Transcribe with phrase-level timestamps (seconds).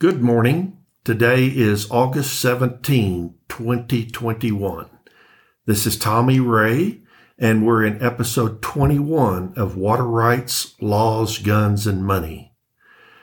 [0.00, 0.78] Good morning.
[1.04, 4.88] Today is August 17, 2021.
[5.66, 7.02] This is Tommy Ray,
[7.38, 12.54] and we're in episode 21 of Water Rights, Laws, Guns, and Money.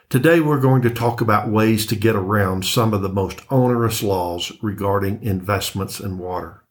[0.08, 4.04] Today we're going to talk about ways to get around some of the most onerous
[4.04, 6.64] laws regarding investments in water.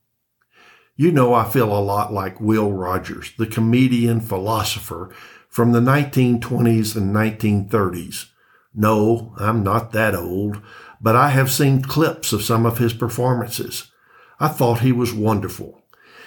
[0.95, 5.13] You know, I feel a lot like Will Rogers, the comedian philosopher
[5.49, 8.27] from the 1920s and 1930s.
[8.77, 10.61] No, I'm not that old,
[11.01, 13.91] but I have seen clips of some of his performances.
[14.39, 15.83] I thought he was wonderful.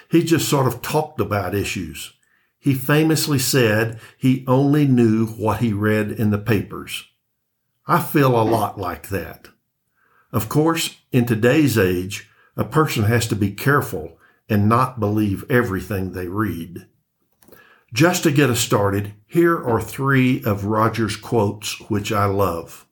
[0.09, 2.13] He just sort of talked about issues.
[2.58, 7.05] He famously said he only knew what he read in the papers.
[7.85, 9.50] I feel a lot like that.
[10.31, 14.17] Of course, in today's age, a person has to be careful
[14.50, 16.88] and not believe everything they read.
[17.94, 22.88] Just to get us started, here are three of Rogers' quotes which I love.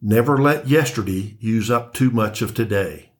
[0.00, 3.12] Never let yesterday use up too much of today.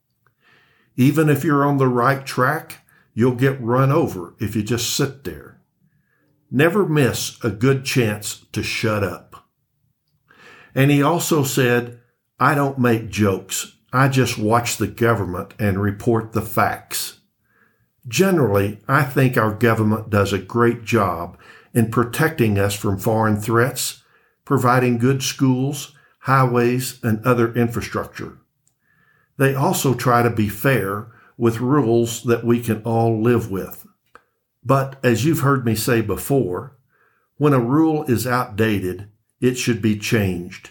[0.97, 5.23] Even if you're on the right track, you'll get run over if you just sit
[5.23, 5.61] there.
[6.51, 9.49] Never miss a good chance to shut up.
[10.75, 12.01] And he also said,
[12.41, 13.77] I don't make jokes.
[13.93, 17.21] I just watch the government and report the facts.
[18.09, 21.39] Generally, I think our government does a great job
[21.73, 24.03] in protecting us from foreign threats,
[24.45, 28.39] providing good schools, highways, and other infrastructure.
[29.37, 33.87] They also try to be fair with rules that we can all live with.
[34.65, 36.77] But as you've heard me say before,
[37.37, 39.09] when a rule is outdated,
[39.41, 40.71] it should be changed.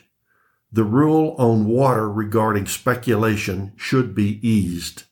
[0.71, 5.03] The rule on water regarding speculation should be eased.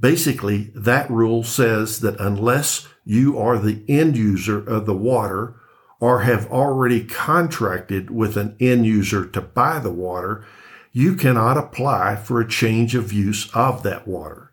[0.00, 5.56] Basically, that rule says that unless you are the end user of the water
[6.00, 10.44] or have already contracted with an end user to buy the water,
[10.92, 14.52] you cannot apply for a change of use of that water.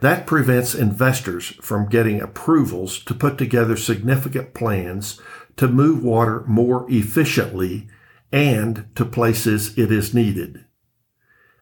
[0.00, 5.20] That prevents investors from getting approvals to put together significant plans
[5.56, 7.88] to move water more efficiently
[8.30, 10.64] and to places it is needed.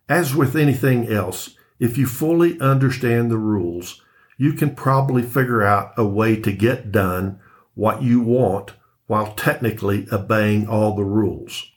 [0.09, 4.03] As with anything else, if you fully understand the rules,
[4.39, 7.41] you can probably figure out a way to get done
[7.75, 8.73] what you want
[9.07, 11.71] while technically obeying all the rules.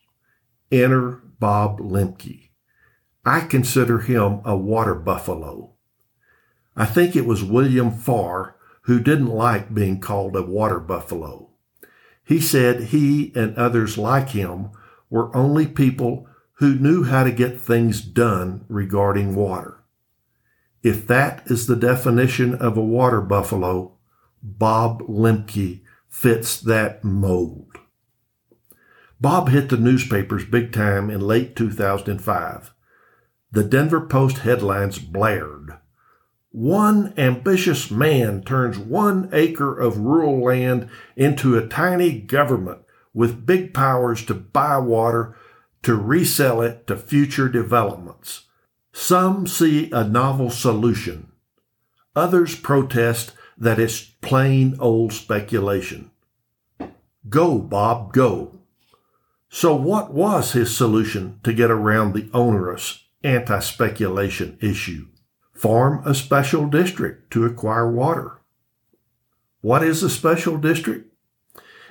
[0.72, 2.50] Enter Bob Lemke.
[3.26, 5.74] I consider him a water buffalo.
[6.76, 11.50] I think it was William Farr who didn't like being called a water buffalo.
[12.24, 14.70] He said he and others like him
[15.10, 19.79] were only people who knew how to get things done regarding water.
[20.82, 23.98] If that is the definition of a water buffalo,
[24.42, 27.78] Bob Lemke fits that mold.
[29.20, 32.74] Bob hit the newspapers big time in late 2005.
[33.52, 35.78] The Denver Post headlines blared.
[36.52, 42.80] One ambitious man turns one acre of rural land into a tiny government
[43.14, 45.36] with big powers to buy water
[45.84, 48.46] to resell it to future developments.
[48.92, 51.32] Some see a novel solution.
[52.16, 56.12] Others protest that it's plain old speculation.
[57.28, 58.60] Go, Bob, go.
[59.50, 65.08] So what was his solution to get around the onerous anti-speculation issue?
[65.54, 68.40] Form a special district to acquire water.
[69.62, 71.14] What is a special district?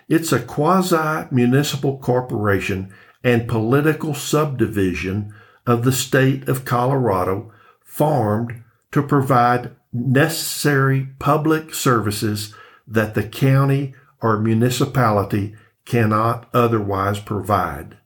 [0.08, 5.34] It's a quasi-municipal corporation and political subdivision
[5.68, 7.52] of the state of Colorado
[7.84, 12.54] formed to provide necessary public services
[12.86, 17.98] that the county or municipality cannot otherwise provide.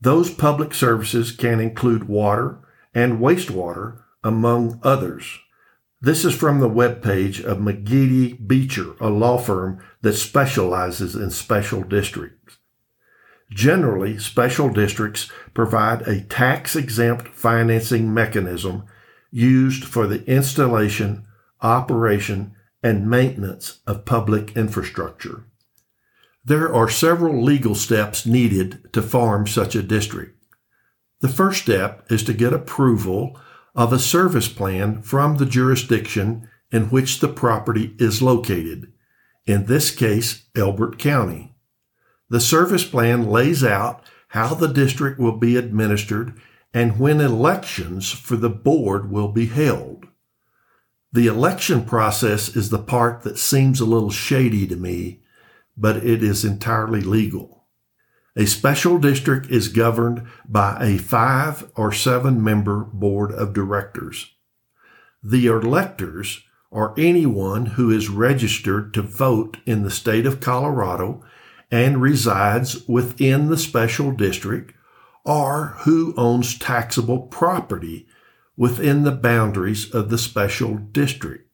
[0.00, 2.58] Those public services can include water
[2.92, 5.38] and wastewater, among others.
[6.00, 11.82] This is from the webpage of McGeady Becher, a law firm that specializes in special
[11.82, 12.58] districts.
[13.54, 18.84] Generally, special districts provide a tax exempt financing mechanism
[19.30, 21.26] used for the installation,
[21.60, 25.44] operation, and maintenance of public infrastructure.
[26.44, 30.36] There are several legal steps needed to form such a district.
[31.20, 33.38] The first step is to get approval
[33.74, 38.92] of a service plan from the jurisdiction in which the property is located,
[39.46, 41.51] in this case, Elbert County.
[42.32, 46.32] The service plan lays out how the district will be administered
[46.72, 50.06] and when elections for the board will be held.
[51.12, 55.20] The election process is the part that seems a little shady to me,
[55.76, 57.66] but it is entirely legal.
[58.34, 64.30] A special district is governed by a five or seven member board of directors.
[65.22, 66.42] The electors
[66.72, 71.22] are anyone who is registered to vote in the state of Colorado
[71.72, 74.74] and resides within the special district
[75.24, 78.06] or who owns taxable property
[78.56, 81.48] within the boundaries of the special district.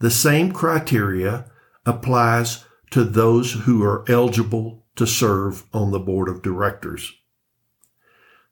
[0.00, 1.50] The same criteria
[1.86, 7.14] applies to those who are eligible to serve on the board of directors.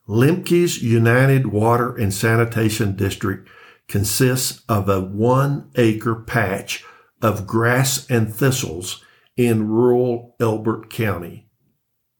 [0.09, 3.49] Lemke's United Water and Sanitation District
[3.89, 6.85] consists of a one acre patch
[7.21, 9.05] of grass and thistles
[9.37, 11.49] in rural Elbert County.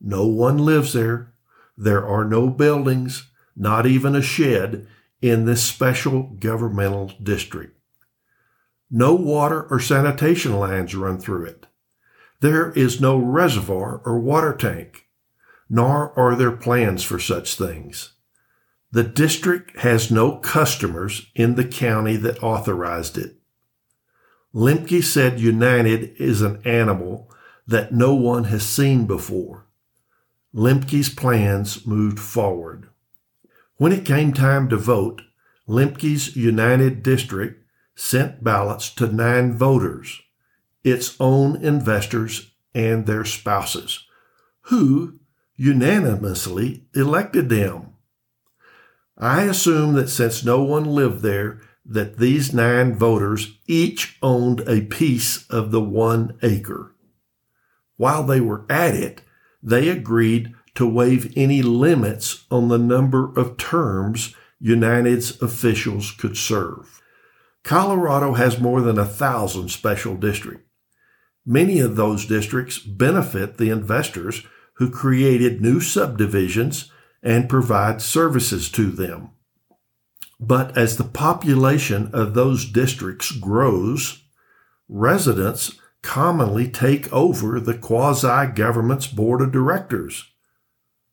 [0.01, 1.35] No one lives there.
[1.77, 4.87] There are no buildings, not even a shed
[5.21, 7.79] in this special governmental district.
[8.91, 11.67] No water or sanitation lines run through it.
[12.41, 15.07] There is no reservoir or water tank,
[15.71, 18.15] nor are there plans for such things.
[18.91, 23.37] The district has no customers in the county that authorized it.
[24.55, 27.31] Lemke said United is an animal
[27.67, 29.67] that no one has seen before.
[30.55, 32.89] Lemke's plans moved forward.
[33.77, 35.23] When it came time to vote,
[35.67, 37.65] Lemke's United District
[37.95, 40.21] sent ballots to nine voters
[40.85, 44.05] its own investors and their spouses,
[44.63, 45.21] who
[45.57, 47.95] unanimously elected them.
[49.17, 54.83] I assume that since no one lived there, that these nine voters each owned a
[54.83, 56.95] piece of the one acre.
[57.97, 59.23] While they were at it,
[59.63, 67.03] they agreed to waive any limits on the number of terms United's officials could serve.
[67.65, 70.65] Colorado has more than a thousand special districts.
[71.45, 74.45] Many of those districts benefit the investors
[74.75, 76.91] who created new subdivisions
[77.23, 79.31] and provide services to them.
[80.45, 84.25] But as the population of those districts grows,
[84.89, 90.33] residents commonly take over the quasi government's board of directors.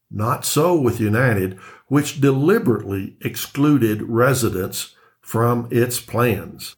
[0.09, 6.75] Not so with United, which deliberately excluded residents from its plans.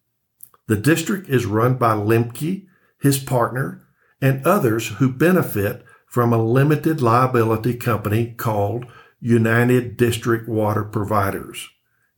[0.66, 2.66] The district is run by Lemke
[3.02, 3.82] his partner,
[4.20, 8.86] and others who benefit from a limited liability company called
[9.20, 11.68] United District Water Providers,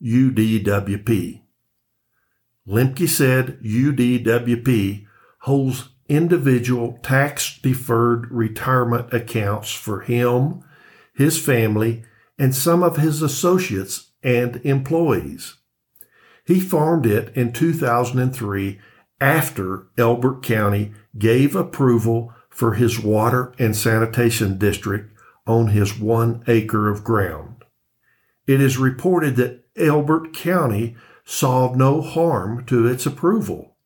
[0.05, 1.41] UDWP.
[2.69, 5.06] Lemke said UDWP
[5.41, 10.62] holds individual tax deferred retirement accounts for him,
[11.15, 12.05] his family,
[12.39, 15.55] and some of his associates and employees.
[16.47, 18.79] He formed it in 2003
[19.21, 25.11] after Elbert County gave approval for his water and sanitation district
[25.47, 27.65] on his one acre of ground.
[28.47, 33.76] It is reported that Elbert County saw no harm to its approval.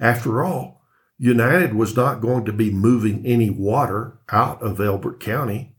[0.00, 0.82] After all,
[1.18, 5.74] United was not going to be moving any water out of Elbert County.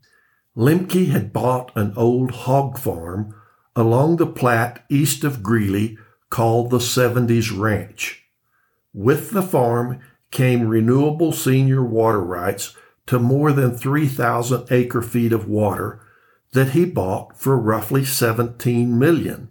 [0.56, 3.34] Lemke had bought an old hog farm
[3.76, 5.98] along the Platte east of Greeley
[6.30, 8.24] called the 70s Ranch.
[8.92, 10.00] With the farm
[10.30, 12.74] came renewable senior water rights
[13.06, 16.00] to more than 3,000 acre feet of water
[16.54, 19.48] that he bought for roughly 17 million.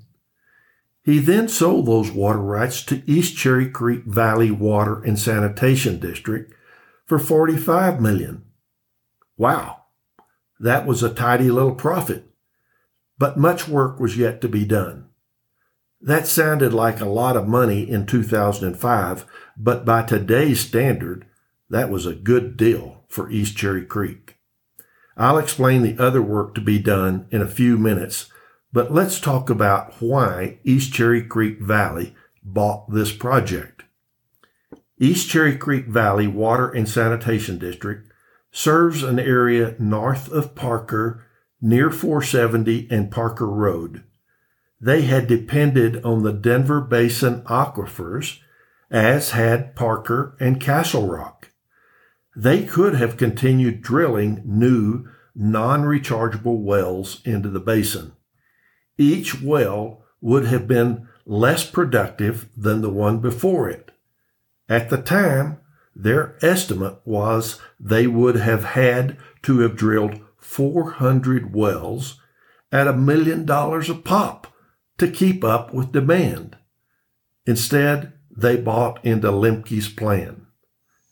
[1.03, 6.53] He then sold those water rights to East Cherry Creek Valley Water and Sanitation District
[7.05, 8.45] for 45 million.
[9.35, 9.83] Wow.
[10.61, 12.23] That was a tidy little profit.
[13.17, 15.09] But much work was yet to be done.
[15.99, 19.25] That sounded like a lot of money in 2005,
[19.57, 21.25] but by today's standard,
[21.69, 24.32] that was a good deal for East Cherry Creek.
[25.15, 28.27] I'll explain the other work to be done in a few minutes,
[28.71, 33.83] but let's talk about why East Cherry Creek Valley bought this project.
[34.99, 38.11] East Cherry Creek Valley Water and Sanitation District
[38.51, 41.25] serves an area north of Parker
[41.61, 44.03] near 470 and Parker Road
[44.83, 48.39] they had depended on the Denver Basin aquifers,
[48.91, 51.52] as had Parker and Castle Rock.
[52.35, 58.13] They could have continued drilling new, non rechargeable wells into the basin.
[58.97, 63.91] Each well would have been less productive than the one before it.
[64.67, 65.59] At the time,
[65.95, 72.19] their estimate was they would have had to have drilled 400 wells
[72.71, 74.47] at a million dollars a pop
[74.97, 76.57] to keep up with demand.
[77.45, 80.47] Instead, they bought into Lemke's plan.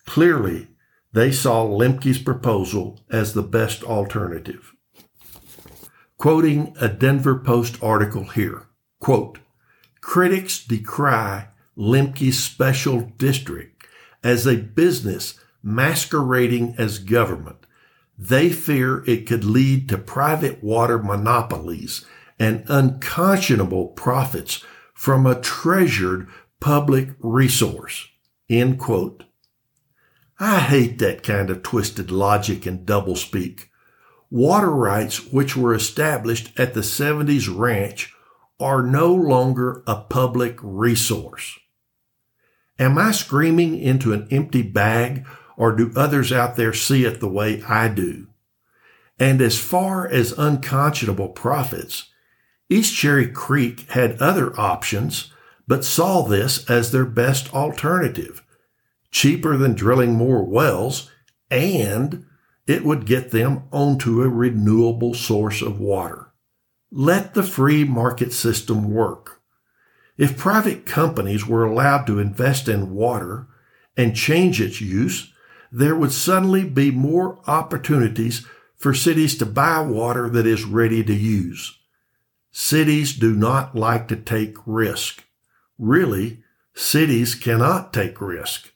[0.05, 0.67] Clearly,
[1.13, 4.73] They saw Lemke's proposal as the best alternative.
[6.17, 8.67] Quoting a Denver Post article here,
[8.99, 9.39] quote,
[9.99, 13.85] critics decry Lemke's special district
[14.23, 17.65] as a business masquerading as government.
[18.17, 22.05] They fear it could lead to private water monopolies
[22.39, 24.63] and unconscionable profits
[24.93, 26.27] from a treasured
[26.59, 28.07] public resource.
[28.49, 29.23] End quote.
[30.43, 33.65] I hate that kind of twisted logic and doublespeak.
[34.31, 38.11] Water rights, which were established at the 70s ranch,
[38.59, 41.59] are no longer a public resource.
[42.79, 47.29] Am I screaming into an empty bag or do others out there see it the
[47.29, 48.25] way I do?
[49.19, 52.09] And as far as unconscionable profits,
[52.67, 55.31] East Cherry Creek had other options,
[55.67, 58.41] but saw this as their best alternative.
[59.11, 61.11] Cheaper than drilling more wells,
[61.49, 62.25] and
[62.65, 66.31] it would get them onto a renewable source of water.
[66.91, 69.41] Let the free market system work.
[70.17, 73.47] If private companies were allowed to invest in water
[73.97, 75.33] and change its use,
[75.71, 78.45] there would suddenly be more opportunities
[78.77, 81.77] for cities to buy water that is ready to use.
[82.51, 85.23] Cities do not like to take risk.
[85.79, 88.70] Really, cities cannot take risk.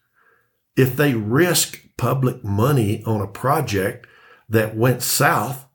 [0.75, 4.07] If they risk public money on a project
[4.49, 5.65] that went south,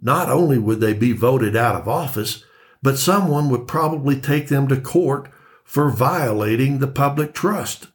[0.00, 2.44] not only would they be voted out of office,
[2.82, 5.30] but someone would probably take them to court
[5.64, 7.88] for violating the public trust.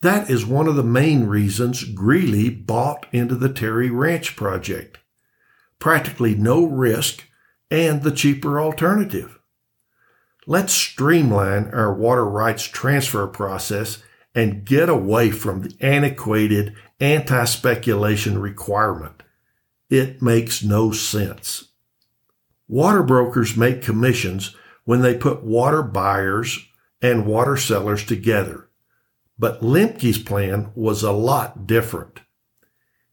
[0.00, 4.98] That is one of the main reasons Greeley bought into the Terry Ranch project.
[5.80, 7.24] Practically no risk
[7.70, 9.38] and the cheaper alternative.
[10.46, 14.02] Let's streamline our water rights transfer process
[14.38, 19.24] and get away from the antiquated anti speculation requirement.
[19.90, 21.70] It makes no sense.
[22.68, 24.54] Water brokers make commissions
[24.84, 26.64] when they put water buyers
[27.02, 28.68] and water sellers together.
[29.36, 32.20] But Lemke's plan was a lot different.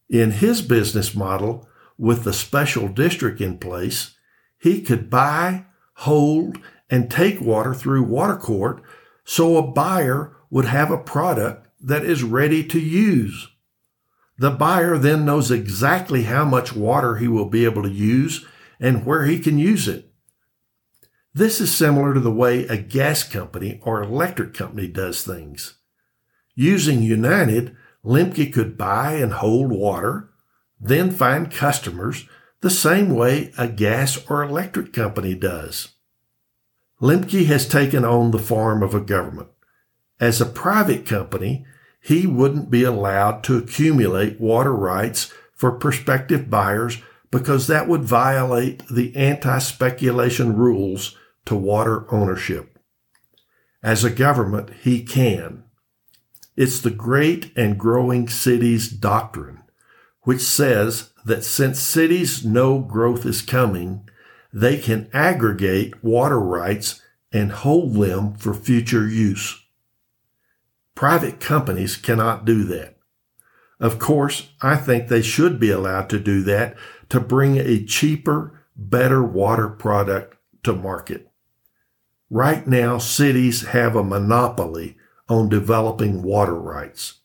[0.08, 1.68] In his business model,
[1.98, 4.14] with the special district in place,
[4.60, 5.64] he could buy,
[5.94, 8.80] hold, and take water through water court
[9.24, 13.48] so a buyer would have a product that is ready to use.
[14.38, 18.44] The buyer then knows exactly how much water he will be able to use
[18.78, 20.12] and where he can use it.
[21.32, 25.74] This is similar to the way a gas company or electric company does things.
[26.54, 30.30] Using United, Lemke could buy and hold water,
[30.80, 32.26] then find customers
[32.60, 35.90] the same way a gas or electric company does.
[37.00, 39.48] Lemke has taken on the form of a government.
[40.18, 41.66] As a private company,
[42.00, 46.98] he wouldn't be allowed to accumulate water rights for prospective buyers
[47.30, 52.78] because that would violate the anti-speculation rules to water ownership.
[53.82, 55.64] As a government, he can.
[56.56, 59.62] It's the great and growing cities doctrine,
[60.22, 64.08] which says that since cities know growth is coming,
[64.52, 69.62] they can aggregate water rights and hold them for future use.
[70.96, 72.96] Private companies cannot do that.
[73.78, 76.74] Of course, I think they should be allowed to do that
[77.10, 81.30] to bring a cheaper, better water product to market.
[82.30, 84.96] Right now, cities have a monopoly
[85.28, 87.18] on developing water rights.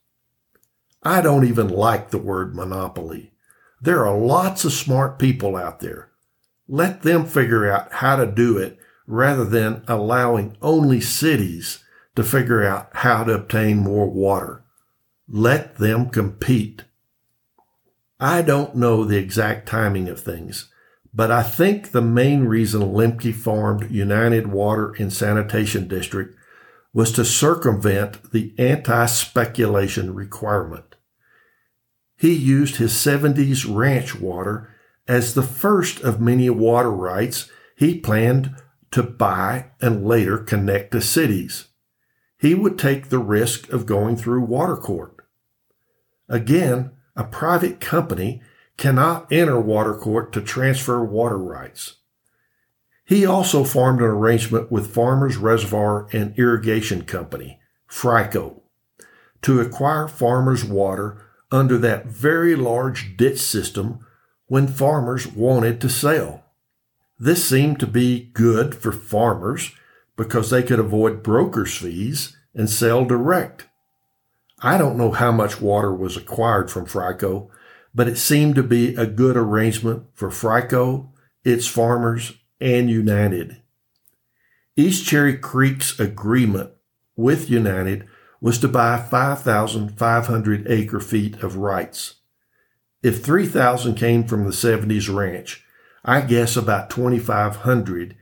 [1.01, 3.31] I don't even like the word monopoly.
[3.81, 6.11] There are lots of smart people out there.
[6.67, 11.83] Let them figure out how to do it rather than allowing only cities
[12.15, 14.63] to figure out how to obtain more water.
[15.27, 16.83] Let them compete.
[18.19, 20.69] I don't know the exact timing of things,
[21.13, 26.35] but I think the main reason Lemke formed United Water and Sanitation District
[26.93, 30.91] was to circumvent the anti-speculation requirement
[32.21, 34.69] he used his 70s ranch water
[35.07, 38.55] as the first of many water rights he planned
[38.91, 41.69] to buy and later connect to cities.
[42.41, 45.15] He would take the risk of going through water court.
[46.27, 48.41] Again, a private company
[48.77, 51.97] cannot enter water court to transfer water rights.
[53.05, 58.63] He also formed an arrangement with Farmers Reservoir and Irrigation Company, FRICO,
[59.43, 61.21] to acquire farmers' water
[61.51, 63.99] under that very large ditch system
[64.47, 66.43] when farmers wanted to sell.
[67.19, 69.73] This seemed to be good for farmers
[70.15, 73.67] because they could avoid brokers' fees and sell direct.
[74.61, 77.49] I don't know how much water was acquired from FRICO,
[77.95, 81.09] but it seemed to be a good arrangement for FRICO,
[81.43, 83.61] its farmers, and United.
[84.75, 86.71] East Cherry Creek's agreement
[87.15, 88.07] with United
[88.39, 92.15] was to buy 5,500 acre feet of rights.
[93.03, 95.63] If 3,000 came from the 70s ranch,
[96.05, 98.15] I guess about 2,500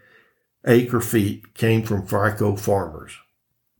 [0.65, 3.13] acre feet came from FRICO farmers.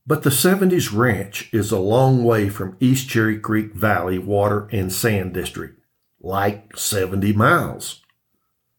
[0.06, 4.92] But the 70s ranch is a long way from East Cherry Creek Valley Water and
[4.92, 5.78] Sand District,
[6.20, 8.02] like 70 miles.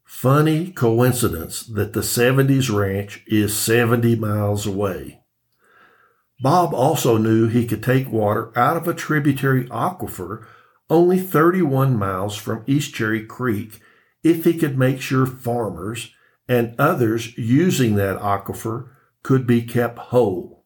[0.03, 5.21] Funny coincidence that the 70s ranch is 70 miles away.
[6.41, 10.45] Bob also knew he could take water out of a tributary aquifer
[10.89, 13.79] only 31 miles from East Cherry Creek
[14.23, 16.11] if he could make sure farmers
[16.51, 18.89] and others using that aquifer
[19.23, 20.65] could be kept whole.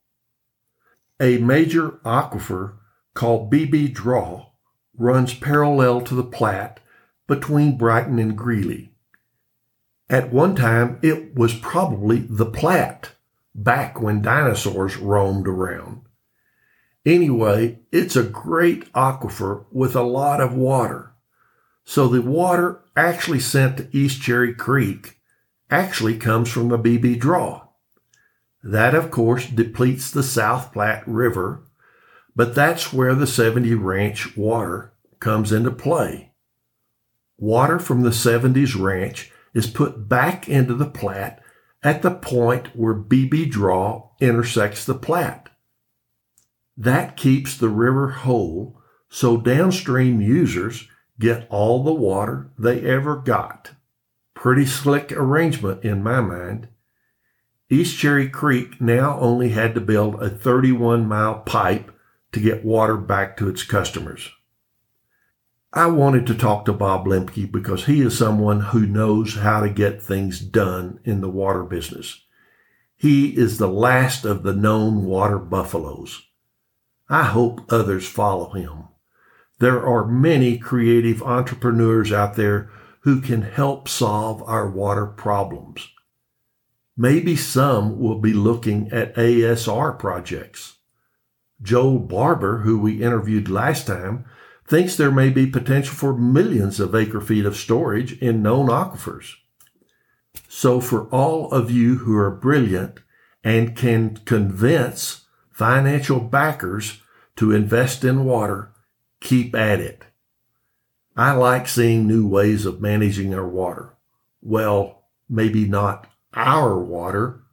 [1.20, 2.78] A major aquifer
[3.14, 4.48] called Beebe Draw
[4.98, 6.80] runs parallel to the Platte
[7.28, 8.94] between Brighton and Greeley.
[10.10, 13.12] At one time, it was probably the Platte,
[13.54, 16.02] back when dinosaurs roamed around.
[17.06, 21.14] Anyway, it's a great aquifer with a lot of water.
[21.84, 25.15] So the water actually sent to East Cherry Creek
[25.76, 27.68] actually comes from the Beebe Draw.
[28.64, 31.64] That, of course, depletes the South Platte River,
[32.36, 36.32] but that's where the 70 Ranch water comes into play.
[37.38, 41.44] Water from the 70s ranch is put back into the Platte
[41.84, 45.50] at the point where Beebe Draw intersects the Platte.
[46.78, 50.88] That keeps the river whole so downstream users
[51.20, 53.72] get all the water they ever got.
[54.46, 56.68] Pretty slick arrangement in my mind.
[57.68, 61.92] East Cherry Creek now only had to build a 31 mile pipe
[62.32, 64.30] to get water back to its customers.
[65.74, 69.68] I wanted to talk to Bob Lemke because he is someone who knows how to
[69.68, 72.24] get things done in the water business.
[72.96, 76.22] He is the last of the known water buffaloes.
[77.10, 78.90] I hope others follow him.
[79.58, 82.70] There are many creative entrepreneurs out there
[83.06, 85.88] who can help solve our water problems.
[86.98, 90.78] Maybe some will be looking at ASR projects.
[91.62, 94.26] Joel Barber, who we interviewed last time,
[94.68, 99.36] thinks there may be potential for millions of acre feet of storage in known aquifers.
[100.50, 103.02] So for all of you who are brilliant
[103.44, 107.04] and can convince financial backers
[107.36, 108.74] to invest in water,
[109.22, 110.06] keep at it.
[111.16, 113.96] I like seeing new ways of managing our water.
[114.42, 117.44] Well, maybe not our water.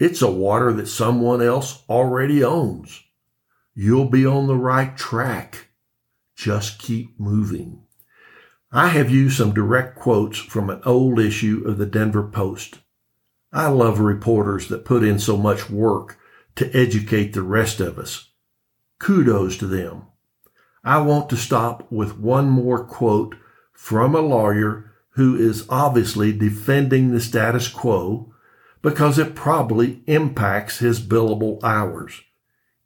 [0.00, 3.04] It's a water that someone else already owns.
[3.74, 5.68] You'll be on the right track.
[6.34, 7.84] Just keep moving.
[8.72, 12.80] I have used some direct quotes from an old issue of the Denver Post.
[13.52, 16.18] I love reporters that put in so much work
[16.56, 18.30] to educate the rest of us.
[18.98, 20.06] Kudos to them.
[20.88, 23.36] I want to stop with one more quote
[23.74, 28.32] from a lawyer who is obviously defending the status quo
[28.80, 32.22] because it probably impacts his billable hours.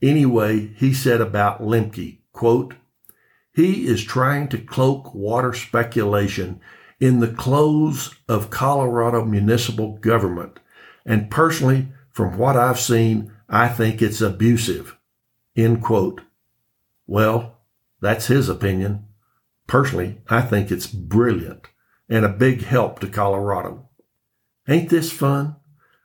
[0.03, 2.75] Anyway, he said about Lemke, quote,
[3.55, 6.61] he is trying to cloak water speculation
[6.99, 10.59] in the clothes of Colorado municipal government.
[11.07, 14.99] And personally, from what I've seen, I think it's abusive.
[15.55, 16.23] End quote.
[17.07, 17.59] Well,
[18.03, 19.07] that's his opinion.
[19.67, 21.69] Personally, I think it's brilliant
[22.09, 23.89] and a big help to Colorado.
[24.69, 25.57] Ain't this fun?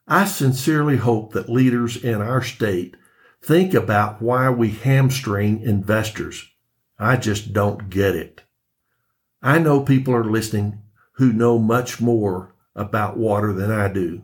[0.07, 2.95] I sincerely hope that leaders in our state
[3.41, 6.47] think about why we hamstring investors.
[6.97, 8.43] I just don't get it.
[9.41, 10.83] I know people are listening
[11.13, 14.21] who know much more about water than I do.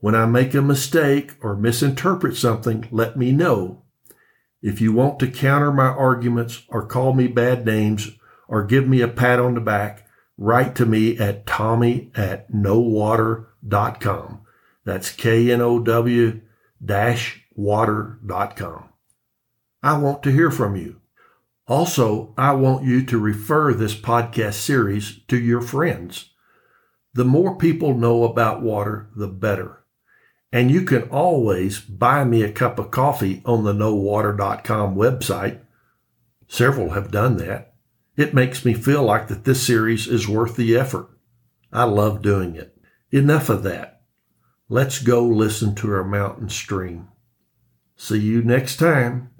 [0.00, 3.84] When I make a mistake or misinterpret something, let me know.
[4.66, 8.10] If you want to counter my arguments or call me bad names
[8.48, 14.40] or give me a pat on the back, write to me at tommy at knowwater.com.
[14.84, 16.40] That's K-N-O-W
[16.84, 18.88] dash water.com.
[19.84, 21.00] I want to hear from you.
[21.68, 26.30] Also, I want you to refer this podcast series to your friends.
[27.14, 29.84] The more people know about water, the better.
[30.56, 35.60] And you can always buy me a cup of coffee on the knowwater.com website.
[36.48, 37.74] Several have done that.
[38.16, 41.10] It makes me feel like that this series is worth the effort.
[41.70, 42.74] I love doing it.
[43.10, 44.00] Enough of that.
[44.70, 47.08] Let's go listen to our mountain stream.
[47.94, 49.32] See you next time.